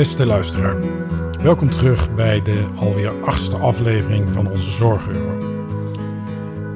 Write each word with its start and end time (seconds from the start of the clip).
Beste 0.00 0.26
luisteraar, 0.26 0.80
welkom 1.42 1.70
terug 1.70 2.14
bij 2.14 2.42
de 2.42 2.68
alweer 2.76 3.24
achtste 3.24 3.56
aflevering 3.56 4.32
van 4.32 4.48
onze 4.48 4.70
Zorgeuro. 4.70 5.58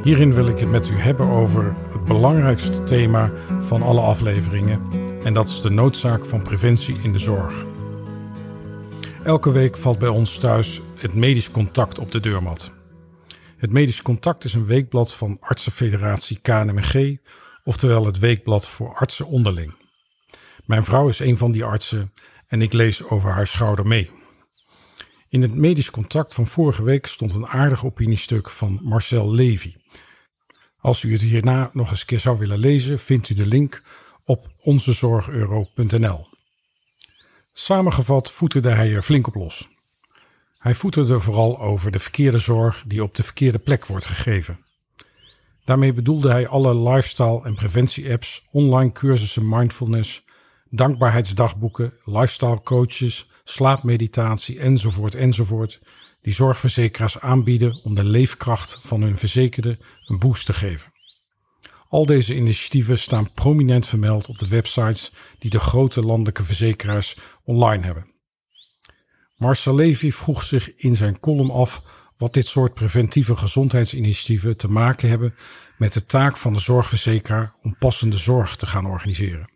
Hierin 0.03 0.35
wil 0.35 0.49
ik 0.49 0.59
het 0.59 0.69
met 0.69 0.89
u 0.89 0.95
hebben 0.95 1.29
over 1.29 1.75
het 1.93 2.05
belangrijkste 2.05 2.83
thema 2.83 3.33
van 3.61 3.83
alle 3.83 4.01
afleveringen 4.01 4.83
en 5.23 5.35
dat 5.35 5.49
is 5.49 5.61
de 5.61 5.71
noodzaak 5.71 6.25
van 6.25 6.43
preventie 6.43 6.97
in 7.03 7.13
de 7.13 7.19
zorg. 7.19 7.65
Elke 9.23 9.53
week 9.53 9.77
valt 9.77 9.99
bij 9.99 10.09
ons 10.09 10.39
thuis 10.39 10.81
het 10.99 11.15
medisch 11.15 11.51
contact 11.51 11.99
op 11.99 12.13
de 12.13 12.21
deurmat. 12.21 12.73
Het 13.57 13.73
medisch 13.73 14.03
contact 14.03 14.45
is 14.45 14.55
een 14.55 14.67
weekblad 14.67 15.15
van 15.15 15.37
artsenfederatie 15.41 16.39
KNMG, 16.43 17.19
oftewel 17.65 18.07
het 18.07 18.19
weekblad 18.19 18.69
voor 18.69 18.95
artsen 18.95 19.27
onderling. 19.27 19.75
Mijn 20.65 20.85
vrouw 20.85 21.09
is 21.09 21.19
een 21.19 21.39
van 21.39 21.53
die 21.53 21.65
artsen 21.65 22.13
en 22.49 22.63
ik 22.63 22.73
lees 22.73 23.05
over 23.05 23.31
haar 23.31 23.47
schouder 23.47 23.87
mee. 23.87 24.11
In 25.29 25.43
het 25.43 25.55
medisch 25.55 25.91
contact 25.91 26.35
van 26.35 26.47
vorige 26.47 26.83
week 26.83 27.07
stond 27.07 27.35
een 27.35 27.47
aardig 27.47 27.85
opiniestuk 27.85 28.51
van 28.51 28.81
Marcel 28.83 29.33
Levy. 29.33 29.75
Als 30.79 31.03
u 31.03 31.13
het 31.13 31.21
hierna 31.21 31.71
nog 31.73 31.91
eens 31.91 32.05
keer 32.05 32.21
zou 32.21 32.39
willen 32.39 32.59
lezen, 32.59 32.99
vindt 32.99 33.29
u 33.29 33.35
de 33.35 33.47
link 33.47 33.83
op 34.25 34.49
onzezorgeuro.nl. 34.61 36.27
Samengevat 37.53 38.31
voeterde 38.31 38.71
hij 38.71 38.95
er 38.95 39.03
flink 39.03 39.27
op 39.27 39.35
los. 39.35 39.69
Hij 40.59 40.75
voeterde 40.75 41.21
vooral 41.21 41.61
over 41.61 41.91
de 41.91 41.99
verkeerde 41.99 42.39
zorg 42.39 42.85
die 42.87 43.03
op 43.03 43.15
de 43.15 43.23
verkeerde 43.23 43.59
plek 43.59 43.87
wordt 43.87 44.07
gegeven. 44.07 44.59
Daarmee 45.65 45.93
bedoelde 45.93 46.31
hij 46.31 46.49
alle 46.49 46.91
lifestyle- 46.91 47.43
en 47.45 47.55
preventie-apps, 47.55 48.47
online 48.51 48.93
cursussen 48.93 49.49
mindfulness, 49.49 50.24
dankbaarheidsdagboeken, 50.77 51.93
lifestyle 52.05 52.63
coaches, 52.63 53.31
slaapmeditatie 53.45 54.59
enzovoort 54.59 55.15
enzovoort, 55.15 55.81
die 56.21 56.33
zorgverzekeraars 56.33 57.21
aanbieden 57.21 57.81
om 57.85 57.95
de 57.95 58.05
leefkracht 58.05 58.79
van 58.83 59.03
hun 59.03 59.19
verzekerde 59.19 59.79
een 60.07 60.19
boost 60.19 60.47
te 60.47 60.53
geven. 60.53 60.93
Al 61.89 62.07
deze 62.07 62.37
initiatieven 62.37 62.99
staan 62.99 63.33
prominent 63.33 63.87
vermeld 63.87 64.29
op 64.29 64.39
de 64.39 64.49
websites 64.49 65.13
die 65.39 65.51
de 65.51 65.61
grote 65.61 66.01
landelijke 66.01 66.45
verzekeraars 66.45 67.17
online 67.45 67.85
hebben. 67.85 68.13
Marcel 69.37 69.75
Levy 69.75 70.11
vroeg 70.11 70.43
zich 70.43 70.77
in 70.77 70.97
zijn 70.97 71.21
column 71.21 71.51
af 71.51 71.83
wat 72.17 72.35
dit 72.35 72.47
soort 72.47 72.75
preventieve 72.75 73.37
gezondheidsinitiatieven 73.37 74.57
te 74.57 74.71
maken 74.71 75.09
hebben 75.09 75.35
met 75.77 75.93
de 75.93 76.07
taak 76.07 76.37
van 76.37 76.53
de 76.53 76.59
zorgverzekeraar 76.59 77.55
om 77.63 77.77
passende 77.79 78.17
zorg 78.17 78.57
te 78.57 78.67
gaan 78.67 78.87
organiseren. 78.87 79.54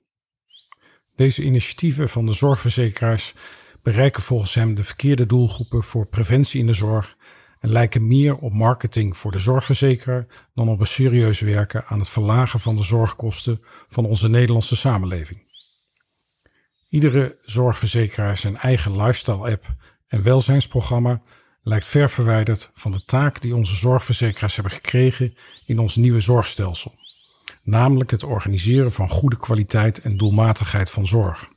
Deze 1.19 1.43
initiatieven 1.43 2.09
van 2.09 2.27
de 2.27 2.33
zorgverzekeraars 2.33 3.35
bereiken 3.83 4.23
volgens 4.23 4.55
hem 4.55 4.75
de 4.75 4.85
verkeerde 4.85 5.27
doelgroepen 5.27 5.83
voor 5.83 6.09
preventie 6.09 6.61
in 6.61 6.67
de 6.67 6.73
zorg 6.73 7.17
en 7.61 7.71
lijken 7.71 8.07
meer 8.07 8.37
op 8.37 8.53
marketing 8.53 9.17
voor 9.17 9.33
de 9.33 9.39
zorgverzekeraar 9.39 10.27
dan 10.55 10.69
op 10.69 10.81
een 10.81 10.87
serieus 10.87 11.41
werken 11.41 11.85
aan 11.87 11.99
het 11.99 12.09
verlagen 12.09 12.61
van 12.61 12.77
de 12.77 12.83
zorgkosten 12.83 13.61
van 13.89 14.05
onze 14.05 14.29
Nederlandse 14.29 14.77
samenleving. 14.77 15.43
Iedere 16.89 17.37
zorgverzekeraar 17.45 18.39
zijn 18.39 18.57
eigen 18.57 18.97
lifestyle-app 19.03 19.67
en 20.09 20.23
welzijnsprogramma 20.23 21.23
lijkt 21.63 21.87
ver 21.87 22.11
verwijderd 22.11 22.71
van 22.75 22.93
de 22.93 23.05
taak 23.05 23.41
die 23.41 23.57
onze 23.57 23.75
zorgverzekeraars 23.75 24.55
hebben 24.55 24.73
gekregen 24.73 25.37
in 25.67 25.79
ons 25.79 25.97
nieuwe 25.97 26.21
zorgstelsel, 26.21 26.95
namelijk 27.69 28.11
het 28.11 28.23
organiseren 28.23 28.93
van 28.93 29.09
goede 29.09 29.37
kwaliteit 29.37 30.01
en 30.01 30.17
doelmatigheid 30.17 30.91
van 30.91 31.07
zorg. 31.07 31.49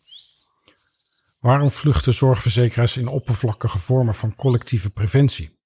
Waarom 1.39 1.72
vluchten 1.72 2.13
zorgverzekeraars 2.13 2.97
in 2.97 3.07
oppervlakkige 3.07 3.79
vormen 3.79 4.16
van 4.16 4.35
collectieve 4.35 4.89
preventie? 4.89 5.59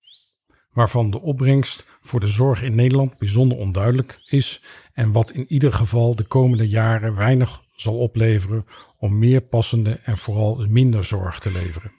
Waarvan 0.71 1.11
de 1.11 1.21
opbrengst 1.21 1.85
voor 2.01 2.19
de 2.19 2.27
zorg 2.27 2.61
in 2.61 2.75
Nederland 2.75 3.19
bijzonder 3.19 3.57
onduidelijk 3.57 4.19
is 4.25 4.61
en 4.93 5.11
wat 5.11 5.31
in 5.31 5.45
ieder 5.47 5.73
geval 5.73 6.15
de 6.15 6.23
komende 6.23 6.67
jaren 6.67 7.15
weinig 7.15 7.61
zal 7.75 7.97
opleveren 7.97 8.65
om 8.97 9.19
meer 9.19 9.41
passende 9.41 9.99
en 10.03 10.17
vooral 10.17 10.65
minder 10.69 11.03
zorg 11.03 11.39
te 11.39 11.51
leveren. 11.51 11.91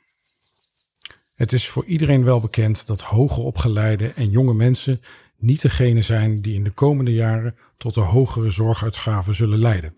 Het 1.35 1.53
is 1.53 1.69
voor 1.69 1.85
iedereen 1.85 2.25
wel 2.25 2.41
bekend 2.41 2.87
dat 2.87 3.01
hoger 3.01 3.43
opgeleide 3.43 4.09
en 4.09 4.31
jonge 4.31 4.55
mensen 4.55 5.01
niet 5.39 5.63
degene 5.63 6.03
zijn 6.03 6.43
die 6.43 6.55
in 6.55 6.65
de 6.65 6.71
komende 6.71 7.13
jaren 7.13 7.57
tot 7.77 7.95
de 7.95 8.01
hogere 8.01 8.51
zorguitgaven 8.51 9.35
zullen 9.35 9.59
leiden. 9.59 9.95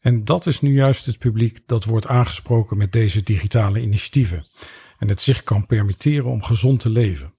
En 0.00 0.24
dat 0.24 0.46
is 0.46 0.60
nu 0.60 0.72
juist 0.72 1.06
het 1.06 1.18
publiek 1.18 1.60
dat 1.66 1.84
wordt 1.84 2.06
aangesproken 2.06 2.76
met 2.76 2.92
deze 2.92 3.22
digitale 3.22 3.80
initiatieven 3.80 4.46
en 4.98 5.08
het 5.08 5.20
zich 5.20 5.42
kan 5.42 5.66
permitteren 5.66 6.30
om 6.30 6.42
gezond 6.42 6.80
te 6.80 6.88
leven. 6.88 7.34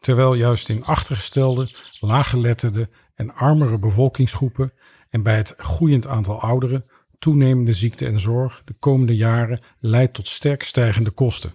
Terwijl 0.00 0.34
juist 0.34 0.68
in 0.68 0.84
achtergestelde, 0.84 1.70
laaggeletterde 2.00 2.88
en 3.14 3.34
armere 3.34 3.78
bevolkingsgroepen 3.78 4.72
en 5.10 5.22
bij 5.22 5.36
het 5.36 5.54
groeiend 5.56 6.06
aantal 6.06 6.40
ouderen 6.40 6.90
toenemende 7.18 7.72
ziekte 7.72 8.06
en 8.06 8.20
zorg 8.20 8.62
de 8.64 8.74
komende 8.78 9.16
jaren 9.16 9.60
leidt 9.78 10.14
tot 10.14 10.28
sterk 10.28 10.62
stijgende 10.62 11.10
kosten. 11.10 11.54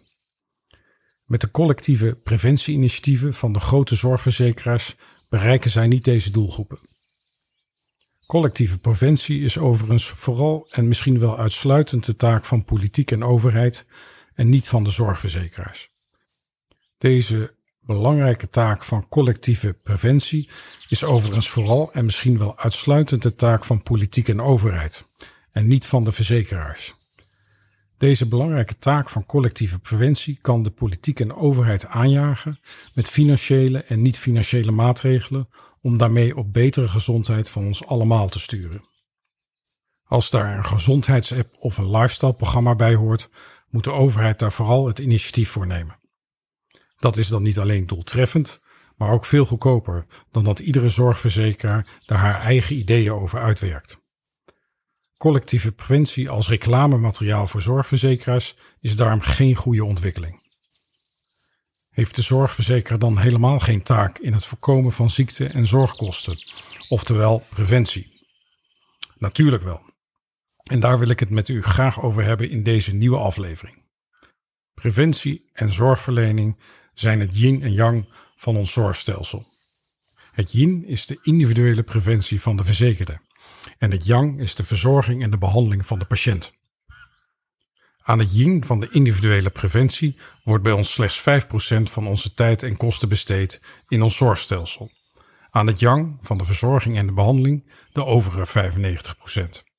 Met 1.31 1.41
de 1.41 1.51
collectieve 1.51 2.17
preventieinitiatieven 2.23 3.33
van 3.33 3.53
de 3.53 3.59
grote 3.59 3.95
zorgverzekeraars 3.95 4.95
bereiken 5.29 5.71
zij 5.71 5.87
niet 5.87 6.03
deze 6.03 6.31
doelgroepen. 6.31 6.79
Collectieve 8.25 8.77
preventie 8.77 9.41
is 9.41 9.57
overigens 9.57 10.09
vooral 10.09 10.67
en 10.71 10.87
misschien 10.87 11.19
wel 11.19 11.37
uitsluitend 11.37 12.05
de 12.05 12.15
taak 12.15 12.45
van 12.45 12.65
politiek 12.65 13.11
en 13.11 13.23
overheid 13.23 13.85
en 14.33 14.49
niet 14.49 14.67
van 14.67 14.83
de 14.83 14.89
zorgverzekeraars. 14.89 15.89
Deze 16.97 17.53
belangrijke 17.79 18.49
taak 18.49 18.83
van 18.83 19.07
collectieve 19.07 19.73
preventie 19.83 20.49
is 20.89 21.03
overigens 21.03 21.49
vooral 21.49 21.93
en 21.93 22.05
misschien 22.05 22.37
wel 22.37 22.57
uitsluitend 22.57 23.21
de 23.21 23.35
taak 23.35 23.65
van 23.65 23.83
politiek 23.83 24.27
en 24.27 24.41
overheid 24.41 25.05
en 25.51 25.67
niet 25.67 25.85
van 25.85 26.03
de 26.03 26.11
verzekeraars. 26.11 26.95
Deze 28.01 28.27
belangrijke 28.27 28.77
taak 28.77 29.09
van 29.09 29.25
collectieve 29.25 29.79
preventie 29.79 30.39
kan 30.41 30.63
de 30.63 30.69
politiek 30.69 31.19
en 31.19 31.33
overheid 31.33 31.85
aanjagen 31.85 32.59
met 32.93 33.09
financiële 33.09 33.83
en 33.83 34.01
niet-financiële 34.01 34.71
maatregelen 34.71 35.49
om 35.81 35.97
daarmee 35.97 36.37
op 36.37 36.53
betere 36.53 36.87
gezondheid 36.87 37.49
van 37.49 37.65
ons 37.65 37.85
allemaal 37.85 38.27
te 38.27 38.39
sturen. 38.39 38.83
Als 40.03 40.29
daar 40.29 40.57
een 40.57 40.65
gezondheidsapp 40.65 41.47
of 41.59 41.77
een 41.77 41.91
lifestyle-programma 41.91 42.75
bij 42.75 42.95
hoort, 42.95 43.29
moet 43.69 43.83
de 43.83 43.91
overheid 43.91 44.39
daar 44.39 44.51
vooral 44.51 44.87
het 44.87 44.99
initiatief 44.99 45.49
voor 45.49 45.67
nemen. 45.67 45.99
Dat 46.99 47.17
is 47.17 47.27
dan 47.27 47.43
niet 47.43 47.59
alleen 47.59 47.87
doeltreffend, 47.87 48.59
maar 48.95 49.11
ook 49.11 49.25
veel 49.25 49.45
goedkoper 49.45 50.05
dan 50.31 50.43
dat 50.43 50.59
iedere 50.59 50.89
zorgverzekeraar 50.89 51.87
daar 52.05 52.19
haar 52.19 52.41
eigen 52.41 52.75
ideeën 52.75 53.13
over 53.13 53.39
uitwerkt. 53.39 54.00
Collectieve 55.21 55.71
preventie 55.71 56.29
als 56.29 56.49
reclamemateriaal 56.49 57.47
voor 57.47 57.61
zorgverzekeraars 57.61 58.55
is 58.79 58.95
daarom 58.95 59.21
geen 59.21 59.55
goede 59.55 59.83
ontwikkeling. 59.83 60.41
Heeft 61.91 62.15
de 62.15 62.21
zorgverzekeraar 62.21 62.99
dan 62.99 63.17
helemaal 63.17 63.59
geen 63.59 63.83
taak 63.83 64.17
in 64.17 64.33
het 64.33 64.45
voorkomen 64.45 64.91
van 64.91 65.09
ziekte 65.09 65.47
en 65.47 65.67
zorgkosten, 65.67 66.37
oftewel 66.89 67.43
preventie? 67.49 68.19
Natuurlijk 69.17 69.63
wel. 69.63 69.81
En 70.63 70.79
daar 70.79 70.99
wil 70.99 71.09
ik 71.09 71.19
het 71.19 71.29
met 71.29 71.49
u 71.49 71.63
graag 71.63 72.01
over 72.01 72.23
hebben 72.23 72.49
in 72.49 72.63
deze 72.63 72.95
nieuwe 72.95 73.17
aflevering. 73.17 73.83
Preventie 74.73 75.49
en 75.53 75.71
zorgverlening 75.71 76.59
zijn 76.93 77.19
het 77.19 77.37
yin 77.37 77.63
en 77.63 77.73
yang 77.73 78.05
van 78.35 78.57
ons 78.57 78.71
zorgstelsel. 78.71 79.45
Het 80.31 80.51
yin 80.51 80.85
is 80.85 81.05
de 81.05 81.19
individuele 81.21 81.83
preventie 81.83 82.41
van 82.41 82.55
de 82.55 82.63
verzekerde 82.63 83.21
en 83.77 83.91
het 83.91 84.05
yang 84.05 84.39
is 84.39 84.55
de 84.55 84.63
verzorging 84.63 85.23
en 85.23 85.31
de 85.31 85.37
behandeling 85.37 85.85
van 85.85 85.99
de 85.99 86.05
patiënt. 86.05 86.53
Aan 88.03 88.19
het 88.19 88.35
yin 88.35 88.65
van 88.65 88.79
de 88.79 88.89
individuele 88.89 89.49
preventie 89.49 90.17
wordt 90.43 90.63
bij 90.63 90.71
ons 90.71 90.93
slechts 90.93 91.19
5% 91.19 91.23
van 91.83 92.07
onze 92.07 92.33
tijd 92.33 92.63
en 92.63 92.77
kosten 92.77 93.09
besteed 93.09 93.61
in 93.87 94.01
ons 94.01 94.15
zorgstelsel. 94.15 94.89
Aan 95.49 95.67
het 95.67 95.79
yang 95.79 96.19
van 96.21 96.37
de 96.37 96.45
verzorging 96.45 96.97
en 96.97 97.05
de 97.05 97.13
behandeling 97.13 97.71
de 97.93 98.05
overige 98.05 98.71
95%. 99.55 99.69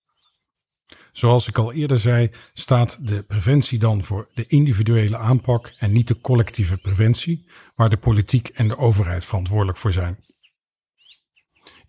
Zoals 1.13 1.49
ik 1.49 1.59
al 1.59 1.73
eerder 1.73 1.99
zei, 1.99 2.31
staat 2.53 3.07
de 3.07 3.23
preventie 3.23 3.79
dan 3.79 4.05
voor 4.05 4.29
de 4.35 4.47
individuele 4.47 5.17
aanpak 5.17 5.75
en 5.79 5.93
niet 5.93 6.09
de 6.09 6.21
collectieve 6.21 6.79
preventie, 6.79 7.51
waar 7.77 7.91
de 7.91 7.97
politiek 7.97 8.49
en 8.49 8.69
de 8.69 8.79
overheid 8.79 9.25
verantwoordelijk 9.25 9.79
voor 9.79 9.93
zijn. 9.93 10.19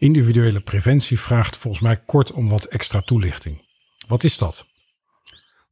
Individuele 0.03 0.59
preventie 0.59 1.19
vraagt 1.19 1.57
volgens 1.57 1.83
mij 1.83 1.97
kort 1.97 2.31
om 2.31 2.49
wat 2.49 2.63
extra 2.63 3.01
toelichting. 3.01 3.65
Wat 4.07 4.23
is 4.23 4.37
dat? 4.37 4.67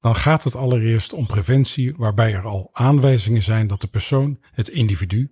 Dan 0.01 0.15
gaat 0.15 0.43
het 0.43 0.55
allereerst 0.55 1.13
om 1.13 1.27
preventie 1.27 1.93
waarbij 1.95 2.33
er 2.33 2.43
al 2.43 2.69
aanwijzingen 2.73 3.41
zijn 3.41 3.67
dat 3.67 3.81
de 3.81 3.87
persoon, 3.87 4.39
het 4.51 4.67
individu, 4.67 5.31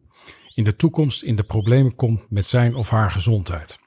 in 0.54 0.63
de 0.63 0.75
toekomst 0.75 1.24
in 1.24 1.36
de 1.36 1.44
problemen 1.44 1.96
komt 1.96 2.30
met 2.30 2.46
zijn 2.46 2.75
of 2.75 2.90
haar 2.90 3.12
gezondheid. 3.12 3.80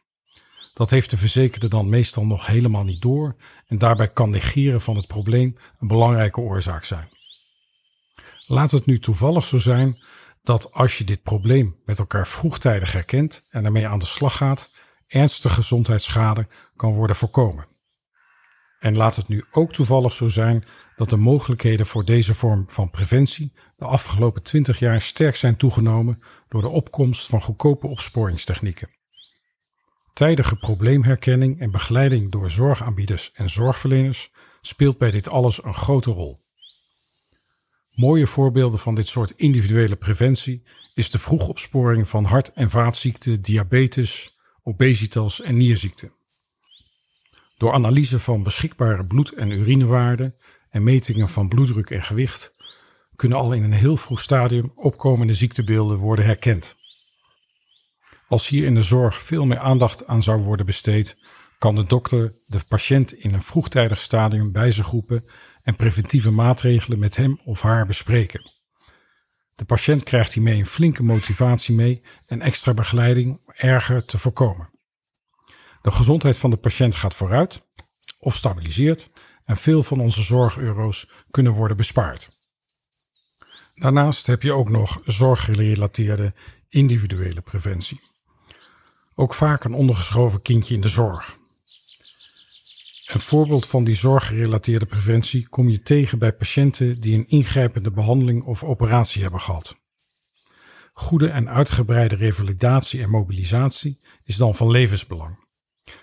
Dat 0.75 0.91
heeft 0.91 1.11
de 1.11 1.17
verzekerde 1.17 1.69
dan 1.69 1.89
meestal 1.89 2.27
nog 2.27 2.47
helemaal 2.47 2.85
niet 2.85 3.03
door 3.03 3.37
en 3.67 3.79
daarbij 3.79 4.09
kan 4.13 4.31
negeren 4.31 4.81
van 4.81 4.97
het 4.97 5.07
probleem 5.07 5.57
een 5.79 5.89
belangrijke 5.89 6.41
oorzaak 6.41 6.85
zijn. 6.85 7.09
Laat 8.47 8.71
het 8.71 8.87
nu 8.87 8.99
toevallig 8.99 9.45
zo 9.45 9.59
zijn 9.59 10.03
dat 10.43 10.73
als 10.73 10.99
je 10.99 11.05
dit 11.05 11.23
probleem 11.23 11.77
met 11.85 11.99
elkaar 11.99 12.27
vroegtijdig 12.27 12.93
herkent 12.93 13.49
en 13.51 13.65
ermee 13.65 13.87
aan 13.87 13.99
de 13.99 14.05
slag 14.05 14.37
gaat, 14.37 14.71
ernstige 15.13 15.55
gezondheidsschade 15.55 16.47
kan 16.77 16.95
worden 16.95 17.17
voorkomen. 17.17 17.67
En 18.79 18.97
laat 18.97 19.17
het 19.17 19.29
nu 19.29 19.45
ook 19.51 19.73
toevallig 19.73 20.13
zo 20.13 20.27
zijn 20.27 20.65
dat 20.97 21.11
de 21.11 21.17
mogelijkheden 21.17 21.87
voor 21.87 22.05
deze 22.05 22.35
vorm 22.35 22.65
van 22.69 22.91
preventie 22.91 23.53
de 23.77 23.85
afgelopen 23.85 24.43
20 24.43 24.79
jaar 24.79 25.01
sterk 25.01 25.37
zijn 25.37 25.57
toegenomen 25.57 26.23
door 26.49 26.61
de 26.61 26.69
opkomst 26.69 27.27
van 27.27 27.43
goedkope 27.43 27.87
opsporingstechnieken. 27.87 28.89
Tijdige 30.13 30.57
probleemherkenning 30.57 31.61
en 31.61 31.71
begeleiding 31.71 32.33
door 32.33 32.51
zorgaanbieders 32.51 33.33
en 33.35 33.51
zorgverleners 33.51 34.31
speelt 34.61 34.99
bij 34.99 35.11
dit 35.11 35.29
alles 35.29 35.65
een 35.65 35.75
grote 35.75 36.11
rol. 36.11 36.39
Mooie 37.95 38.27
voorbeelden 38.27 38.79
van 38.79 38.95
dit 38.95 39.07
soort 39.07 39.31
individuele 39.31 39.97
preventie 39.97 40.63
is 40.95 41.11
de 41.11 41.19
vroegopsporing 41.19 42.09
van 42.09 42.25
hart- 42.25 42.53
en 42.53 42.71
vaatziekten, 42.71 43.43
diabetes, 43.43 44.32
obesitas 44.63 45.41
en 45.41 45.57
nierziekten. 45.57 46.13
Door 47.57 47.73
analyse 47.73 48.19
van 48.21 48.43
beschikbare 48.43 49.07
bloed- 49.07 49.33
en 49.33 49.51
urinewaarden 49.51 50.35
en 50.71 50.83
metingen 50.83 51.29
van 51.29 51.49
bloeddruk 51.49 51.91
en 51.91 52.03
gewicht 52.03 52.53
kunnen 53.17 53.39
al 53.39 53.53
in 53.53 53.63
een 53.63 53.73
heel 53.73 53.97
vroeg 53.97 54.21
stadium 54.21 54.73
opkomende 54.75 55.35
ziektebeelden 55.35 55.99
worden 55.99 56.25
herkend. 56.25 56.77
Als 58.29 58.49
hier 58.49 58.65
in 58.65 58.75
de 58.75 58.83
zorg 58.83 59.23
veel 59.23 59.47
meer 59.47 59.59
aandacht 59.59 60.07
aan 60.07 60.23
zou 60.23 60.43
worden 60.43 60.67
besteed, 60.67 61.17
kan 61.59 61.75
de 61.75 61.85
dokter 61.85 62.35
de 62.47 62.61
patiënt 62.69 63.13
in 63.13 63.35
een 63.35 63.43
vroegtijdig 63.43 63.99
stadium 63.99 64.53
bij 64.53 64.71
zich 64.71 64.87
roepen 64.87 65.31
en 65.63 65.77
preventieve 65.77 66.31
maatregelen 66.31 66.99
met 66.99 67.17
hem 67.17 67.41
of 67.45 67.61
haar 67.61 67.87
bespreken. 67.87 68.51
De 69.55 69.65
patiënt 69.65 70.03
krijgt 70.03 70.33
hiermee 70.33 70.59
een 70.59 70.67
flinke 70.67 71.03
motivatie 71.03 71.75
mee 71.75 72.03
en 72.27 72.41
extra 72.41 72.75
begeleiding 72.75 73.29
om 73.31 73.53
erger 73.55 74.05
te 74.05 74.19
voorkomen. 74.19 74.71
De 75.83 75.91
gezondheid 75.91 76.39
van 76.39 76.51
de 76.51 76.57
patiënt 76.57 76.95
gaat 76.95 77.15
vooruit 77.15 77.63
of 78.19 78.37
stabiliseert 78.37 79.11
en 79.45 79.57
veel 79.57 79.83
van 79.83 80.01
onze 80.01 80.23
zorgeuro's 80.23 81.11
kunnen 81.31 81.53
worden 81.53 81.77
bespaard. 81.77 82.29
Daarnaast 83.75 84.27
heb 84.27 84.43
je 84.43 84.53
ook 84.53 84.69
nog 84.69 85.01
zorggerelateerde 85.05 86.35
individuele 86.69 87.41
preventie. 87.41 88.01
Ook 89.15 89.35
vaak 89.35 89.65
een 89.65 89.75
ondergeschoven 89.75 90.43
kindje 90.43 90.75
in 90.75 90.81
de 90.81 90.89
zorg. 90.89 91.41
Een 93.13 93.21
voorbeeld 93.21 93.67
van 93.67 93.85
die 93.85 93.95
zorggerelateerde 93.95 94.87
preventie 94.87 95.49
kom 95.49 95.69
je 95.69 95.83
tegen 95.83 96.19
bij 96.19 96.33
patiënten 96.33 97.01
die 97.01 97.15
een 97.15 97.29
ingrijpende 97.29 97.91
behandeling 97.91 98.45
of 98.45 98.65
operatie 98.65 99.23
hebben 99.23 99.41
gehad. 99.41 99.77
Goede 100.93 101.29
en 101.29 101.49
uitgebreide 101.49 102.15
revalidatie 102.15 103.03
en 103.03 103.11
mobilisatie 103.11 104.01
is 104.25 104.37
dan 104.37 104.55
van 104.55 104.71
levensbelang. 104.71 105.39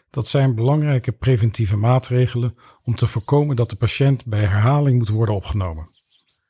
Dat 0.09 0.27
zijn 0.27 0.55
belangrijke 0.55 1.11
preventieve 1.11 1.75
maatregelen 1.75 2.55
om 2.83 2.95
te 2.95 3.07
voorkomen 3.07 3.55
dat 3.55 3.69
de 3.69 3.77
patiënt 3.77 4.25
bij 4.25 4.39
herhaling 4.39 4.97
moet 4.97 5.09
worden 5.09 5.35
opgenomen. 5.35 5.89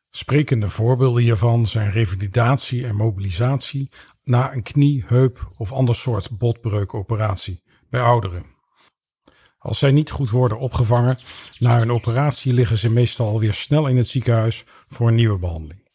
Sprekende 0.10 0.70
voorbeelden 0.70 1.24
hiervan 1.24 1.68
zijn 1.68 1.92
revalidatie 1.92 2.86
en 2.86 2.96
mobilisatie 2.96 3.90
na 4.24 4.54
een 4.54 4.64
knie, 4.64 5.04
heup 5.08 5.54
of 5.58 5.72
ander 5.72 5.96
soort 5.96 6.38
botbreukoperatie 6.38 7.64
bij 7.90 8.02
ouderen. 8.02 8.58
Als 9.60 9.80
zij 9.80 9.92
niet 9.92 10.12
goed 10.12 10.30
worden 10.30 10.58
opgevangen 10.58 11.20
na 11.58 11.78
hun 11.78 11.92
operatie 11.92 12.54
liggen 12.54 12.78
ze 12.78 12.90
meestal 12.90 13.40
weer 13.40 13.54
snel 13.54 13.88
in 13.88 13.98
het 13.98 14.08
ziekenhuis 14.08 14.64
voor 14.88 15.08
een 15.08 15.16
nieuwe 15.16 15.40
behandeling. 15.40 15.88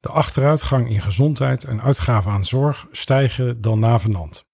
De 0.00 0.08
achteruitgang 0.08 0.90
in 0.90 1.02
gezondheid 1.02 1.64
en 1.64 1.82
uitgaven 1.82 2.32
aan 2.32 2.44
zorg 2.44 2.86
stijgen 2.90 3.60
dan 3.60 3.78
navenant. 3.78 4.46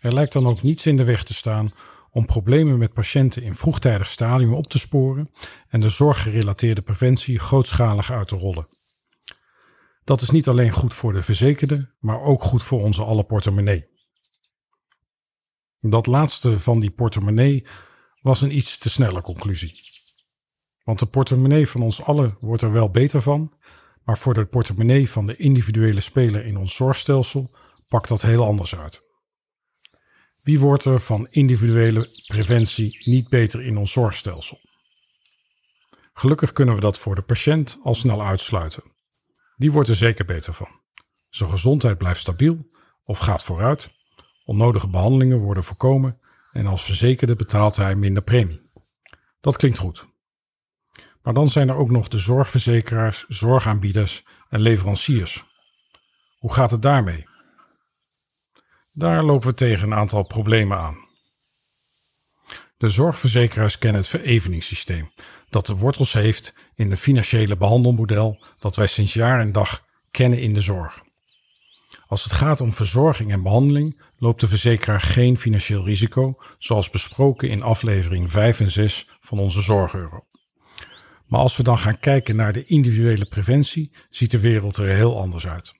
Er 0.00 0.14
lijkt 0.14 0.32
dan 0.32 0.46
ook 0.46 0.62
niets 0.62 0.86
in 0.86 0.96
de 0.96 1.04
weg 1.04 1.24
te 1.24 1.34
staan 1.34 1.72
om 2.10 2.26
problemen 2.26 2.78
met 2.78 2.92
patiënten 2.92 3.42
in 3.42 3.54
vroegtijdig 3.54 4.08
stadium 4.08 4.54
op 4.54 4.66
te 4.66 4.78
sporen 4.78 5.30
en 5.68 5.80
de 5.80 5.88
zorggerelateerde 5.88 6.82
preventie 6.82 7.38
grootschalig 7.38 8.12
uit 8.12 8.28
te 8.28 8.36
rollen. 8.36 8.66
Dat 10.04 10.20
is 10.20 10.30
niet 10.30 10.48
alleen 10.48 10.70
goed 10.70 10.94
voor 10.94 11.12
de 11.12 11.22
verzekerde, 11.22 11.94
maar 11.98 12.20
ook 12.20 12.42
goed 12.42 12.62
voor 12.62 12.82
onze 12.82 13.04
alle 13.04 13.24
portemonnee. 13.24 13.95
Dat 15.90 16.06
laatste 16.06 16.60
van 16.60 16.80
die 16.80 16.90
portemonnee 16.90 17.66
was 18.20 18.40
een 18.40 18.56
iets 18.56 18.78
te 18.78 18.90
snelle 18.90 19.20
conclusie. 19.20 19.80
Want 20.84 20.98
de 20.98 21.06
portemonnee 21.06 21.68
van 21.68 21.82
ons 21.82 22.02
allen 22.02 22.36
wordt 22.40 22.62
er 22.62 22.72
wel 22.72 22.90
beter 22.90 23.22
van, 23.22 23.52
maar 24.04 24.18
voor 24.18 24.34
de 24.34 24.46
portemonnee 24.46 25.10
van 25.10 25.26
de 25.26 25.36
individuele 25.36 26.00
speler 26.00 26.44
in 26.44 26.56
ons 26.56 26.74
zorgstelsel 26.74 27.50
pakt 27.88 28.08
dat 28.08 28.22
heel 28.22 28.44
anders 28.44 28.76
uit. 28.76 29.02
Wie 30.42 30.60
wordt 30.60 30.84
er 30.84 31.00
van 31.00 31.26
individuele 31.30 32.22
preventie 32.26 32.98
niet 33.04 33.28
beter 33.28 33.62
in 33.62 33.76
ons 33.76 33.92
zorgstelsel? 33.92 34.60
Gelukkig 36.12 36.52
kunnen 36.52 36.74
we 36.74 36.80
dat 36.80 36.98
voor 36.98 37.14
de 37.14 37.22
patiënt 37.22 37.78
al 37.82 37.94
snel 37.94 38.22
uitsluiten. 38.22 38.82
Die 39.56 39.72
wordt 39.72 39.88
er 39.88 39.96
zeker 39.96 40.24
beter 40.24 40.52
van. 40.54 40.80
Zijn 41.30 41.50
gezondheid 41.50 41.98
blijft 41.98 42.20
stabiel 42.20 42.66
of 43.04 43.18
gaat 43.18 43.42
vooruit, 43.42 43.90
onnodige 44.46 44.88
behandelingen 44.88 45.38
worden 45.38 45.64
voorkomen 45.64 46.20
en 46.52 46.66
als 46.66 46.84
verzekerde 46.84 47.34
betaalt 47.34 47.76
hij 47.76 47.94
minder 47.94 48.22
premie. 48.22 48.70
Dat 49.40 49.56
klinkt 49.56 49.78
goed. 49.78 50.06
Maar 51.22 51.34
dan 51.34 51.48
zijn 51.48 51.68
er 51.68 51.76
ook 51.76 51.90
nog 51.90 52.08
de 52.08 52.18
zorgverzekeraars, 52.18 53.24
zorgaanbieders 53.28 54.24
en 54.48 54.60
leveranciers. 54.60 55.44
Hoe 56.38 56.52
gaat 56.52 56.70
het 56.70 56.82
daarmee? 56.82 57.26
Daar 58.92 59.22
lopen 59.22 59.48
we 59.48 59.54
tegen 59.54 59.82
een 59.86 59.98
aantal 59.98 60.26
problemen 60.26 60.78
aan. 60.78 60.96
De 62.78 62.88
zorgverzekeraars 62.88 63.78
kennen 63.78 64.00
het 64.00 64.10
vereveningssysteem, 64.10 65.12
dat 65.50 65.66
de 65.66 65.76
wortels 65.76 66.12
heeft 66.12 66.54
in 66.74 66.90
de 66.90 66.96
financiële 66.96 67.56
behandelmodel 67.56 68.44
dat 68.58 68.76
wij 68.76 68.86
sinds 68.86 69.12
jaar 69.12 69.40
en 69.40 69.52
dag 69.52 69.84
kennen 70.10 70.40
in 70.40 70.54
de 70.54 70.60
zorg. 70.60 71.04
Als 72.06 72.24
het 72.24 72.32
gaat 72.32 72.60
om 72.60 72.72
verzorging 72.72 73.32
en 73.32 73.42
behandeling 73.42 74.02
loopt 74.18 74.40
de 74.40 74.48
verzekeraar 74.48 75.00
geen 75.00 75.38
financieel 75.38 75.84
risico, 75.84 76.34
zoals 76.58 76.90
besproken 76.90 77.48
in 77.48 77.62
aflevering 77.62 78.30
5 78.30 78.60
en 78.60 78.70
6 78.70 79.08
van 79.20 79.38
onze 79.38 79.60
Zorgeuro. 79.60 80.20
Maar 81.26 81.40
als 81.40 81.56
we 81.56 81.62
dan 81.62 81.78
gaan 81.78 81.98
kijken 81.98 82.36
naar 82.36 82.52
de 82.52 82.64
individuele 82.64 83.26
preventie, 83.26 83.92
ziet 84.10 84.30
de 84.30 84.40
wereld 84.40 84.76
er 84.76 84.88
heel 84.88 85.20
anders 85.20 85.46
uit. 85.46 85.74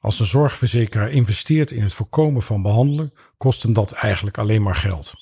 Als 0.00 0.20
een 0.20 0.26
zorgverzekeraar 0.26 1.10
investeert 1.10 1.70
in 1.70 1.82
het 1.82 1.92
voorkomen 1.92 2.42
van 2.42 2.62
behandelen, 2.62 3.12
kost 3.36 3.62
hem 3.62 3.72
dat 3.72 3.92
eigenlijk 3.92 4.38
alleen 4.38 4.62
maar 4.62 4.74
geld. 4.74 5.12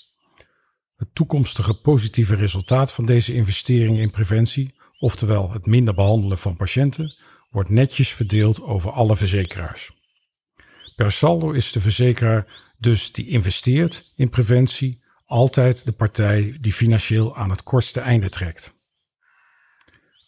Het 0.97 1.15
toekomstige 1.15 1.81
positieve 1.81 2.35
resultaat 2.35 2.93
van 2.93 3.07
deze 3.07 3.35
investeringen 3.35 4.01
in 4.01 4.11
preventie, 4.11 4.75
oftewel 4.99 5.53
het 5.53 5.67
minder 5.67 5.95
behandelen 5.95 6.39
van 6.39 6.57
patiënten, 6.57 7.17
wordt 7.51 7.71
netjes 7.71 8.13
verdeeld 8.13 8.63
over 8.63 8.91
alle 8.91 9.17
verzekeraars. 9.17 10.04
Per 10.97 11.13
saldo 11.13 11.51
is 11.51 11.73
de 11.73 11.81
verzekeraar 11.81 12.47
dus 12.79 13.13
die 13.13 13.27
investeert 13.27 14.13
in 14.17 14.29
preventie 14.29 15.03
altijd 15.27 15.87
de 15.87 15.93
partij 15.93 16.57
die 16.61 16.73
financieel 16.73 17.37
aan 17.37 17.51
het 17.51 17.63
kortste 17.63 18.01
einde 18.01 18.29
trekt. 18.29 18.73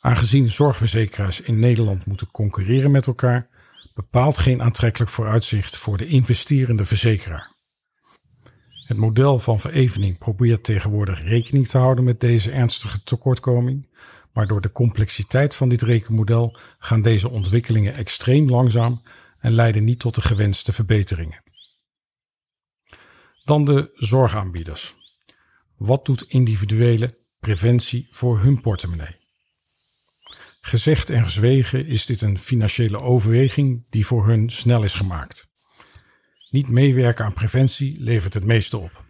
Aangezien 0.00 0.50
zorgverzekeraars 0.50 1.40
in 1.40 1.58
Nederland 1.58 2.06
moeten 2.06 2.30
concurreren 2.30 2.90
met 2.90 3.06
elkaar, 3.06 3.48
bepaalt 3.94 4.38
geen 4.38 4.62
aantrekkelijk 4.62 5.10
vooruitzicht 5.10 5.76
voor 5.76 5.96
de 5.96 6.06
investerende 6.06 6.84
verzekeraar. 6.84 7.54
Het 8.86 8.96
model 8.96 9.38
van 9.38 9.60
verevening 9.60 10.18
probeert 10.18 10.64
tegenwoordig 10.64 11.22
rekening 11.22 11.68
te 11.68 11.78
houden 11.78 12.04
met 12.04 12.20
deze 12.20 12.50
ernstige 12.50 13.02
tekortkoming, 13.02 13.88
maar 14.32 14.46
door 14.46 14.60
de 14.60 14.72
complexiteit 14.72 15.54
van 15.54 15.68
dit 15.68 15.82
rekenmodel 15.82 16.56
gaan 16.78 17.02
deze 17.02 17.30
ontwikkelingen 17.30 17.94
extreem 17.94 18.48
langzaam 18.48 19.00
en 19.40 19.52
leiden 19.52 19.84
niet 19.84 19.98
tot 19.98 20.14
de 20.14 20.22
gewenste 20.22 20.72
verbeteringen. 20.72 21.42
Dan 23.44 23.64
de 23.64 23.90
zorgaanbieders. 23.94 24.94
Wat 25.76 26.04
doet 26.04 26.22
individuele 26.22 27.18
preventie 27.40 28.06
voor 28.10 28.40
hun 28.40 28.60
portemonnee? 28.60 29.16
Gezegd 30.60 31.10
en 31.10 31.24
gezwegen 31.24 31.86
is 31.86 32.06
dit 32.06 32.20
een 32.20 32.38
financiële 32.38 32.98
overweging 32.98 33.90
die 33.90 34.06
voor 34.06 34.26
hun 34.26 34.50
snel 34.50 34.82
is 34.82 34.94
gemaakt. 34.94 35.48
Niet 36.50 36.68
meewerken 36.68 37.24
aan 37.24 37.34
preventie 37.34 38.00
levert 38.00 38.34
het 38.34 38.44
meeste 38.44 38.78
op. 38.78 39.04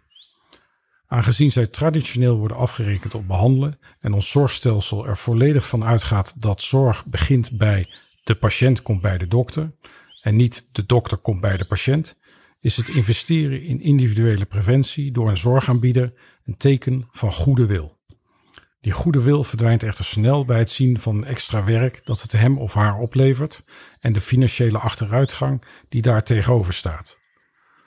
Aangezien 1.07 1.51
zij 1.51 1.67
traditioneel 1.67 2.37
worden 2.37 2.57
afgerekend 2.57 3.13
op 3.13 3.27
behandelen 3.27 3.79
en 3.99 4.13
ons 4.13 4.31
zorgstelsel 4.31 5.07
er 5.07 5.17
volledig 5.17 5.67
van 5.67 5.83
uitgaat 5.83 6.41
dat 6.41 6.61
zorg 6.61 7.05
begint 7.05 7.57
bij 7.57 7.89
de 8.23 8.35
patiënt 8.35 8.81
komt 8.81 9.01
bij 9.01 9.17
de 9.17 9.27
dokter 9.27 9.71
en 10.27 10.35
niet 10.35 10.69
de 10.71 10.85
dokter 10.85 11.17
komt 11.17 11.41
bij 11.41 11.57
de 11.57 11.65
patiënt, 11.65 12.15
is 12.59 12.77
het 12.77 12.87
investeren 12.87 13.61
in 13.61 13.79
individuele 13.79 14.45
preventie 14.45 15.11
door 15.11 15.29
een 15.29 15.37
zorgaanbieder 15.37 16.13
een 16.45 16.57
teken 16.57 17.07
van 17.11 17.31
goede 17.31 17.65
wil. 17.65 17.97
Die 18.81 18.91
goede 18.91 19.21
wil 19.21 19.43
verdwijnt 19.43 19.83
echter 19.83 20.05
snel 20.05 20.45
bij 20.45 20.59
het 20.59 20.69
zien 20.69 20.99
van 20.99 21.25
extra 21.25 21.63
werk 21.63 22.05
dat 22.05 22.21
het 22.21 22.31
hem 22.31 22.57
of 22.57 22.73
haar 22.73 22.97
oplevert 22.97 23.63
en 23.99 24.13
de 24.13 24.21
financiële 24.21 24.77
achteruitgang 24.77 25.67
die 25.89 26.01
daar 26.01 26.23
tegenover 26.23 26.73
staat. 26.73 27.17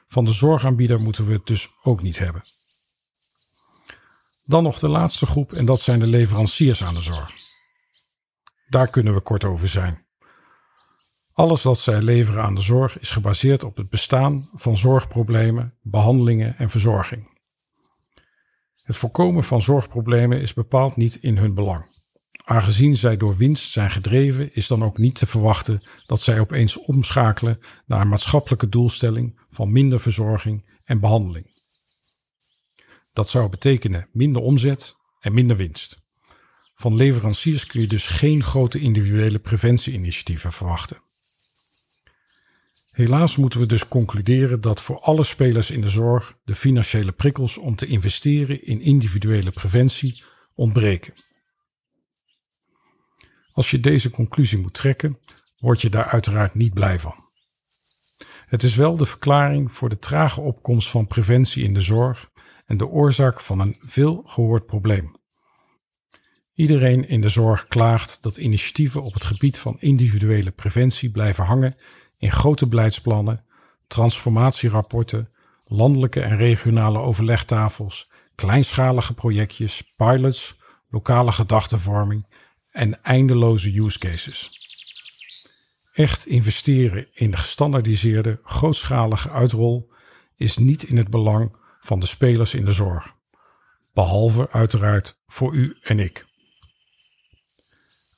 Van 0.06 0.24
de 0.24 0.32
zorgaanbieder 0.32 1.00
moeten 1.00 1.26
we 1.26 1.32
het 1.32 1.46
dus 1.46 1.68
ook 1.82 2.02
niet 2.02 2.18
hebben. 2.18 2.42
Dan 4.44 4.62
nog 4.62 4.78
de 4.78 4.88
laatste 4.88 5.26
groep 5.26 5.52
en 5.52 5.64
dat 5.64 5.80
zijn 5.80 5.98
de 5.98 6.06
leveranciers 6.06 6.82
aan 6.82 6.94
de 6.94 7.02
zorg. 7.02 7.32
Daar 8.68 8.90
kunnen 8.90 9.14
we 9.14 9.20
kort 9.20 9.44
over 9.44 9.68
zijn. 9.68 10.08
Alles 11.40 11.62
wat 11.62 11.78
zij 11.78 12.02
leveren 12.02 12.42
aan 12.42 12.54
de 12.54 12.60
zorg 12.60 12.98
is 12.98 13.10
gebaseerd 13.10 13.64
op 13.64 13.76
het 13.76 13.90
bestaan 13.90 14.48
van 14.54 14.76
zorgproblemen, 14.76 15.74
behandelingen 15.82 16.56
en 16.56 16.70
verzorging. 16.70 17.28
Het 18.76 18.96
voorkomen 18.96 19.44
van 19.44 19.62
zorgproblemen 19.62 20.40
is 20.40 20.54
bepaald 20.54 20.96
niet 20.96 21.14
in 21.14 21.36
hun 21.36 21.54
belang. 21.54 21.84
Aangezien 22.44 22.96
zij 22.96 23.16
door 23.16 23.36
winst 23.36 23.70
zijn 23.70 23.90
gedreven, 23.90 24.54
is 24.54 24.66
dan 24.66 24.84
ook 24.84 24.98
niet 24.98 25.14
te 25.14 25.26
verwachten 25.26 25.88
dat 26.06 26.20
zij 26.20 26.40
opeens 26.40 26.78
omschakelen 26.78 27.60
naar 27.86 28.00
een 28.00 28.08
maatschappelijke 28.08 28.68
doelstelling 28.68 29.40
van 29.50 29.72
minder 29.72 30.00
verzorging 30.00 30.80
en 30.84 31.00
behandeling. 31.00 31.46
Dat 33.12 33.28
zou 33.28 33.48
betekenen 33.48 34.08
minder 34.12 34.42
omzet 34.42 34.96
en 35.20 35.34
minder 35.34 35.56
winst. 35.56 35.98
Van 36.74 36.94
leveranciers 36.94 37.66
kun 37.66 37.80
je 37.80 37.86
dus 37.86 38.06
geen 38.06 38.42
grote 38.42 38.78
individuele 38.78 39.38
preventieinitiatieven 39.38 40.52
verwachten. 40.52 41.08
Helaas 42.90 43.36
moeten 43.36 43.60
we 43.60 43.66
dus 43.66 43.88
concluderen 43.88 44.60
dat 44.60 44.82
voor 44.82 45.00
alle 45.00 45.24
spelers 45.24 45.70
in 45.70 45.80
de 45.80 45.88
zorg 45.88 46.38
de 46.44 46.54
financiële 46.54 47.12
prikkels 47.12 47.58
om 47.58 47.76
te 47.76 47.86
investeren 47.86 48.64
in 48.64 48.80
individuele 48.80 49.50
preventie 49.50 50.22
ontbreken. 50.54 51.12
Als 53.52 53.70
je 53.70 53.80
deze 53.80 54.10
conclusie 54.10 54.58
moet 54.58 54.74
trekken, 54.74 55.18
word 55.58 55.80
je 55.80 55.88
daar 55.88 56.04
uiteraard 56.04 56.54
niet 56.54 56.74
blij 56.74 56.98
van. 56.98 57.14
Het 58.46 58.62
is 58.62 58.74
wel 58.74 58.96
de 58.96 59.06
verklaring 59.06 59.72
voor 59.72 59.88
de 59.88 59.98
trage 59.98 60.40
opkomst 60.40 60.88
van 60.88 61.06
preventie 61.06 61.64
in 61.64 61.74
de 61.74 61.80
zorg 61.80 62.30
en 62.66 62.76
de 62.76 62.86
oorzaak 62.86 63.40
van 63.40 63.58
een 63.58 63.76
veel 63.80 64.22
gehoord 64.26 64.66
probleem. 64.66 65.18
Iedereen 66.54 67.08
in 67.08 67.20
de 67.20 67.28
zorg 67.28 67.68
klaagt 67.68 68.22
dat 68.22 68.36
initiatieven 68.36 69.02
op 69.02 69.14
het 69.14 69.24
gebied 69.24 69.58
van 69.58 69.80
individuele 69.80 70.50
preventie 70.50 71.10
blijven 71.10 71.44
hangen 71.44 71.76
in 72.20 72.30
grote 72.30 72.66
beleidsplannen, 72.66 73.44
transformatierapporten, 73.86 75.28
landelijke 75.64 76.20
en 76.20 76.36
regionale 76.36 76.98
overlegtafels, 76.98 78.10
kleinschalige 78.34 79.14
projectjes, 79.14 79.94
pilots, 79.96 80.58
lokale 80.90 81.32
gedachtenvorming 81.32 82.26
en 82.72 83.02
eindeloze 83.02 83.80
use 83.80 83.98
cases. 83.98 84.50
Echt 85.92 86.26
investeren 86.26 87.08
in 87.12 87.30
de 87.30 87.36
gestandardiseerde, 87.36 88.40
grootschalige 88.44 89.30
uitrol 89.30 89.90
is 90.36 90.56
niet 90.56 90.82
in 90.82 90.96
het 90.96 91.10
belang 91.10 91.56
van 91.80 92.00
de 92.00 92.06
spelers 92.06 92.54
in 92.54 92.64
de 92.64 92.72
zorg. 92.72 93.14
Behalve 93.94 94.50
uiteraard 94.50 95.16
voor 95.26 95.54
u 95.54 95.76
en 95.82 95.98
ik. 95.98 96.29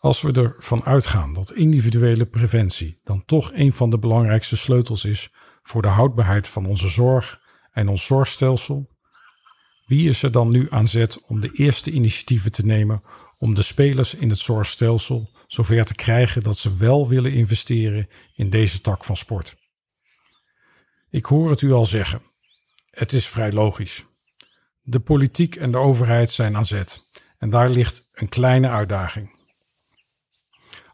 Als 0.02 0.22
we 0.22 0.32
ervan 0.32 0.84
uitgaan 0.84 1.32
dat 1.32 1.52
individuele 1.52 2.26
preventie 2.26 3.00
dan 3.04 3.24
toch 3.24 3.50
een 3.54 3.72
van 3.72 3.90
de 3.90 3.98
belangrijkste 3.98 4.56
sleutels 4.56 5.04
is 5.04 5.30
voor 5.62 5.82
de 5.82 5.88
houdbaarheid 5.88 6.48
van 6.48 6.66
onze 6.66 6.88
zorg 6.88 7.40
en 7.72 7.88
ons 7.88 8.06
zorgstelsel, 8.06 8.90
wie 9.86 10.08
is 10.08 10.22
er 10.22 10.32
dan 10.32 10.48
nu 10.48 10.66
aan 10.70 10.88
zet 10.88 11.22
om 11.22 11.40
de 11.40 11.50
eerste 11.52 11.90
initiatieven 11.90 12.52
te 12.52 12.66
nemen 12.66 13.02
om 13.38 13.54
de 13.54 13.62
spelers 13.62 14.14
in 14.14 14.28
het 14.28 14.38
zorgstelsel 14.38 15.30
zover 15.46 15.84
te 15.84 15.94
krijgen 15.94 16.42
dat 16.42 16.58
ze 16.58 16.76
wel 16.76 17.08
willen 17.08 17.32
investeren 17.32 18.08
in 18.34 18.50
deze 18.50 18.80
tak 18.80 19.04
van 19.04 19.16
sport? 19.16 19.56
Ik 21.10 21.24
hoor 21.24 21.50
het 21.50 21.62
u 21.62 21.72
al 21.72 21.86
zeggen. 21.86 22.22
Het 22.90 23.12
is 23.12 23.26
vrij 23.26 23.52
logisch. 23.52 24.04
De 24.82 25.00
politiek 25.00 25.56
en 25.56 25.70
de 25.70 25.78
overheid 25.78 26.30
zijn 26.30 26.56
aan 26.56 26.66
zet 26.66 27.02
en 27.38 27.50
daar 27.50 27.68
ligt 27.68 28.08
een 28.12 28.28
kleine 28.28 28.68
uitdaging. 28.68 29.40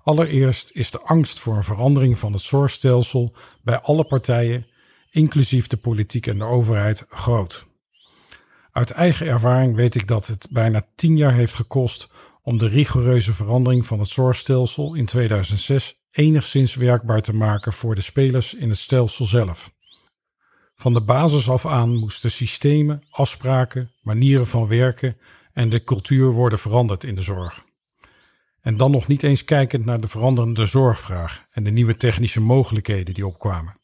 Allereerst 0.09 0.71
is 0.73 0.91
de 0.91 1.01
angst 1.01 1.39
voor 1.39 1.57
een 1.57 1.65
verandering 1.65 2.19
van 2.19 2.33
het 2.33 2.43
zorgstelsel 2.43 3.35
bij 3.63 3.81
alle 3.81 4.05
partijen, 4.05 4.67
inclusief 5.11 5.67
de 5.67 5.77
politiek 5.77 6.27
en 6.27 6.39
de 6.39 6.45
overheid, 6.45 7.07
groot. 7.09 7.67
Uit 8.73 8.91
eigen 8.91 9.27
ervaring 9.27 9.75
weet 9.75 9.95
ik 9.95 10.07
dat 10.07 10.27
het 10.27 10.47
bijna 10.51 10.87
tien 10.95 11.17
jaar 11.17 11.35
heeft 11.35 11.55
gekost 11.55 12.09
om 12.43 12.59
de 12.59 12.69
rigoureuze 12.69 13.35
verandering 13.35 13.87
van 13.87 13.99
het 13.99 14.09
zorgstelsel 14.09 14.95
in 14.95 15.07
2006 15.07 15.95
enigszins 16.11 16.75
werkbaar 16.75 17.21
te 17.21 17.35
maken 17.35 17.73
voor 17.73 17.95
de 17.95 18.01
spelers 18.01 18.55
in 18.55 18.69
het 18.69 18.79
stelsel 18.79 19.25
zelf. 19.25 19.73
Van 20.75 20.93
de 20.93 21.03
basis 21.03 21.49
af 21.49 21.67
aan 21.67 21.97
moesten 21.97 22.31
systemen, 22.31 23.03
afspraken, 23.11 23.93
manieren 24.03 24.47
van 24.47 24.67
werken 24.67 25.17
en 25.53 25.69
de 25.69 25.85
cultuur 25.85 26.31
worden 26.31 26.59
veranderd 26.59 27.05
in 27.05 27.15
de 27.15 27.23
zorg. 27.23 27.67
En 28.69 28.77
dan 28.77 28.91
nog 28.91 29.07
niet 29.07 29.23
eens 29.23 29.45
kijkend 29.45 29.85
naar 29.85 30.01
de 30.01 30.09
veranderende 30.09 30.67
zorgvraag 30.67 31.45
en 31.53 31.65
de 31.65 31.71
nieuwe 31.71 31.97
technische 31.97 32.41
mogelijkheden 32.41 33.15
die 33.15 33.27
opkwamen. 33.27 33.77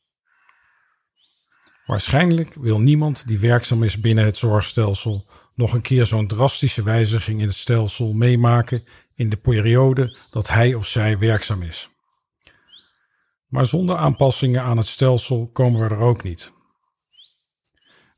Waarschijnlijk 1.86 2.54
wil 2.54 2.80
niemand 2.80 3.26
die 3.26 3.38
werkzaam 3.38 3.82
is 3.82 4.00
binnen 4.00 4.24
het 4.24 4.36
zorgstelsel 4.36 5.26
nog 5.54 5.72
een 5.72 5.80
keer 5.80 6.06
zo'n 6.06 6.26
drastische 6.26 6.82
wijziging 6.82 7.40
in 7.40 7.46
het 7.46 7.56
stelsel 7.56 8.12
meemaken 8.12 8.84
in 9.14 9.28
de 9.28 9.36
periode 9.36 10.18
dat 10.30 10.48
hij 10.48 10.74
of 10.74 10.86
zij 10.86 11.18
werkzaam 11.18 11.62
is. 11.62 11.90
Maar 13.46 13.66
zonder 13.66 13.96
aanpassingen 13.96 14.62
aan 14.62 14.76
het 14.76 14.86
stelsel 14.86 15.50
komen 15.52 15.80
we 15.80 15.94
er 15.94 16.00
ook 16.00 16.22
niet. 16.22 16.52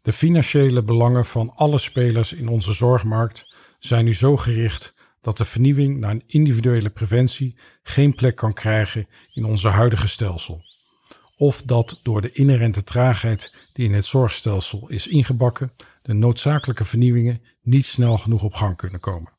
De 0.02 0.12
financiële 0.12 0.82
belangen 0.82 1.24
van 1.24 1.52
alle 1.54 1.78
spelers 1.78 2.32
in 2.32 2.48
onze 2.48 2.72
zorgmarkt 2.72 3.54
zijn 3.80 4.04
nu 4.04 4.14
zo 4.14 4.36
gericht 4.36 4.94
dat 5.26 5.36
de 5.36 5.44
vernieuwing 5.44 5.98
naar 5.98 6.10
een 6.10 6.22
individuele 6.26 6.90
preventie 6.90 7.56
geen 7.82 8.14
plek 8.14 8.36
kan 8.36 8.52
krijgen 8.52 9.08
in 9.32 9.44
onze 9.44 9.68
huidige 9.68 10.08
stelsel. 10.08 10.64
Of 11.36 11.62
dat 11.62 12.00
door 12.02 12.22
de 12.22 12.32
inherente 12.32 12.84
traagheid 12.84 13.54
die 13.72 13.86
in 13.86 13.94
het 13.94 14.04
zorgstelsel 14.04 14.88
is 14.88 15.06
ingebakken, 15.06 15.72
de 16.02 16.12
noodzakelijke 16.12 16.84
vernieuwingen 16.84 17.42
niet 17.62 17.86
snel 17.86 18.18
genoeg 18.18 18.42
op 18.42 18.54
gang 18.54 18.76
kunnen 18.76 19.00
komen. 19.00 19.32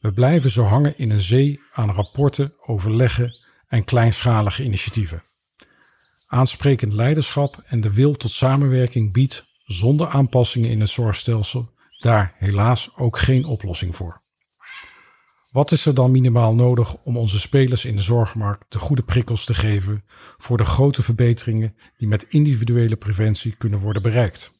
We 0.00 0.12
blijven 0.12 0.50
zo 0.50 0.64
hangen 0.64 0.98
in 0.98 1.10
een 1.10 1.20
zee 1.20 1.60
aan 1.72 1.90
rapporten, 1.90 2.52
overleggen 2.60 3.40
en 3.68 3.84
kleinschalige 3.84 4.62
initiatieven. 4.62 5.22
Aansprekend 6.26 6.92
leiderschap 6.92 7.64
en 7.66 7.80
de 7.80 7.92
wil 7.92 8.12
tot 8.12 8.30
samenwerking 8.30 9.12
biedt, 9.12 9.46
zonder 9.64 10.08
aanpassingen 10.08 10.70
in 10.70 10.80
het 10.80 10.90
zorgstelsel, 10.90 11.70
daar 11.98 12.34
helaas 12.36 12.90
ook 12.96 13.18
geen 13.18 13.44
oplossing 13.44 13.96
voor. 13.96 14.24
Wat 15.50 15.70
is 15.72 15.86
er 15.86 15.94
dan 15.94 16.10
minimaal 16.10 16.54
nodig 16.54 16.94
om 16.94 17.16
onze 17.16 17.40
spelers 17.40 17.84
in 17.84 17.96
de 17.96 18.02
zorgmarkt 18.02 18.64
de 18.68 18.78
goede 18.78 19.02
prikkels 19.02 19.44
te 19.44 19.54
geven 19.54 20.04
voor 20.38 20.56
de 20.56 20.64
grote 20.64 21.02
verbeteringen 21.02 21.76
die 21.96 22.08
met 22.08 22.26
individuele 22.28 22.96
preventie 22.96 23.56
kunnen 23.56 23.78
worden 23.78 24.02
bereikt? 24.02 24.50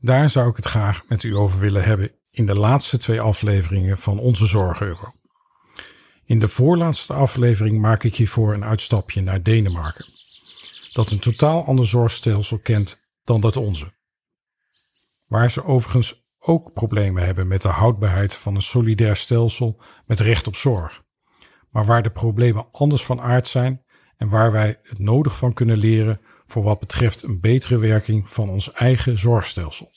Daar 0.00 0.30
zou 0.30 0.50
ik 0.50 0.56
het 0.56 0.66
graag 0.66 1.02
met 1.08 1.22
u 1.22 1.36
over 1.36 1.58
willen 1.58 1.84
hebben 1.84 2.12
in 2.30 2.46
de 2.46 2.54
laatste 2.54 2.98
twee 2.98 3.20
afleveringen 3.20 3.98
van 3.98 4.18
onze 4.18 4.46
Zorgeuro. 4.46 5.14
In 6.24 6.38
de 6.38 6.48
voorlaatste 6.48 7.12
aflevering 7.12 7.80
maak 7.80 8.02
ik 8.02 8.16
hiervoor 8.16 8.54
een 8.54 8.64
uitstapje 8.64 9.20
naar 9.20 9.42
Denemarken, 9.42 10.04
dat 10.92 11.10
een 11.10 11.18
totaal 11.18 11.64
ander 11.64 11.86
zorgstelsel 11.86 12.58
kent 12.58 13.10
dan 13.24 13.40
dat 13.40 13.56
onze. 13.56 13.92
Waar 15.28 15.50
ze 15.50 15.64
overigens 15.64 16.21
ook 16.44 16.72
problemen 16.72 17.24
hebben 17.24 17.48
met 17.48 17.62
de 17.62 17.68
houdbaarheid 17.68 18.34
van 18.34 18.54
een 18.54 18.62
solidair 18.62 19.16
stelsel 19.16 19.80
met 20.06 20.20
recht 20.20 20.46
op 20.46 20.56
zorg. 20.56 21.02
Maar 21.70 21.84
waar 21.84 22.02
de 22.02 22.10
problemen 22.10 22.66
anders 22.72 23.04
van 23.04 23.20
aard 23.20 23.46
zijn 23.46 23.82
en 24.16 24.28
waar 24.28 24.52
wij 24.52 24.78
het 24.82 24.98
nodig 24.98 25.36
van 25.36 25.52
kunnen 25.52 25.76
leren 25.76 26.20
voor 26.44 26.62
wat 26.62 26.80
betreft 26.80 27.22
een 27.22 27.40
betere 27.40 27.78
werking 27.78 28.30
van 28.30 28.48
ons 28.48 28.72
eigen 28.72 29.18
zorgstelsel. 29.18 29.88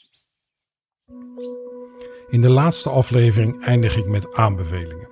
In 2.28 2.42
de 2.42 2.50
laatste 2.50 2.90
aflevering 2.90 3.64
eindig 3.64 3.98
ik 3.98 4.08
met 4.08 4.34
aanbevelingen. 4.34 5.10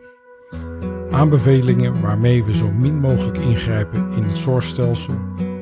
Aanbevelingen 1.11 2.01
waarmee 2.01 2.43
we 2.43 2.55
zo 2.55 2.71
min 2.71 2.99
mogelijk 2.99 3.37
ingrijpen 3.37 4.11
in 4.11 4.23
het 4.23 4.37
zorgstelsel, 4.37 5.15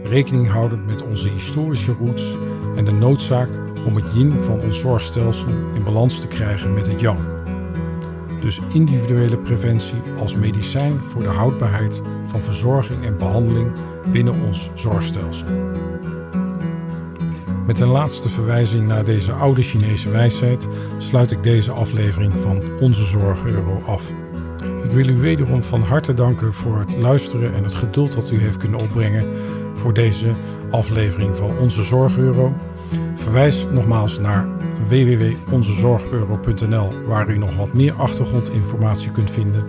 rekening 0.04 0.48
houdend 0.50 0.86
met 0.86 1.02
onze 1.02 1.30
historische 1.30 1.94
roots 1.94 2.38
en 2.76 2.86
de 2.86 2.92
noodzaak 2.92 3.50
om 3.86 3.96
het 3.96 4.14
yin 4.14 4.44
van 4.44 4.60
ons 4.60 4.80
zorgstelsel 4.80 5.50
in 5.74 5.84
balans 5.84 6.20
te 6.20 6.28
krijgen 6.28 6.74
met 6.74 6.88
het 6.88 7.00
yang. 7.00 7.20
Dus 8.42 8.60
individuele 8.74 9.38
preventie 9.38 10.02
als 10.20 10.36
medicijn 10.36 11.00
voor 11.00 11.24
de 11.24 11.30
houdbaarheid 11.30 12.02
van 12.24 12.42
verzorging 12.42 13.06
en 13.06 13.18
behandeling 13.18 13.72
binnen 14.12 14.34
ons 14.34 14.72
zorgstelsel. 14.76 15.48
Met 17.66 17.80
een 17.80 17.88
laatste 17.88 18.30
verwijzing 18.30 18.88
naar 18.88 19.06
deze 19.06 19.32
oude 19.32 19.62
Chinese 19.62 20.10
wijsheid 20.10 20.68
sluit 20.98 21.32
ik 21.32 21.44
deze 21.44 21.72
aflevering 21.72 22.34
van 22.38 22.62
Onze 22.80 23.04
Zorg 23.04 23.46
Euro 23.46 23.82
af. 23.86 24.14
Ik 24.84 24.92
wil 24.92 25.08
u 25.08 25.18
wederom 25.18 25.64
van 25.64 25.82
harte 25.82 26.14
danken 26.14 26.54
voor 26.54 26.80
het 26.80 26.98
luisteren 26.98 27.56
en 27.56 27.64
het 27.64 27.74
geduld 27.74 28.12
dat 28.12 28.32
u 28.32 28.40
heeft 28.40 28.58
kunnen 28.58 28.80
opbrengen 28.80 29.26
voor 29.74 29.94
deze 29.94 30.28
aflevering 30.72 31.38
van 31.38 31.58
Onze 31.58 31.84
Zorg 31.84 32.18
Euro. 32.18 32.54
Verwijs 33.22 33.66
nogmaals 33.72 34.20
naar 34.20 34.48
www.onzezorgeuro.nl 34.88 37.06
waar 37.06 37.30
u 37.30 37.38
nog 37.38 37.56
wat 37.56 37.74
meer 37.74 37.94
achtergrondinformatie 37.94 39.12
kunt 39.12 39.32
vinden. 39.32 39.64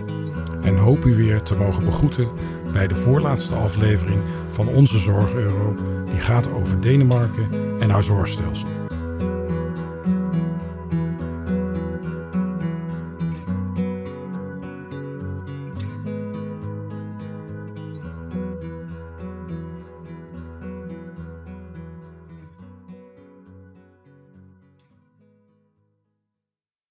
En 0.61 0.77
hoop 0.77 1.05
u 1.05 1.15
weer 1.15 1.41
te 1.41 1.55
mogen 1.55 1.83
begroeten 1.83 2.27
bij 2.71 2.87
de 2.87 2.95
voorlaatste 2.95 3.55
aflevering 3.55 4.21
van 4.51 4.67
Onze 4.67 4.97
Zorg 4.97 5.33
Euro, 5.33 5.75
die 6.09 6.19
gaat 6.19 6.53
over 6.53 6.81
Denemarken 6.81 7.49
en 7.79 7.89
haar 7.89 8.03
zorgstelsel. 8.03 8.82